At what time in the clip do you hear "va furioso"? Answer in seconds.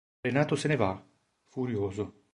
0.83-2.13